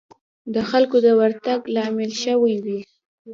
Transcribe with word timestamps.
د 0.53 0.55
خلکو 0.69 0.97
د 1.05 1.07
ورتګ 1.19 1.59
لامل 1.75 2.11
شوې 2.23 2.55
وي. 2.65 2.79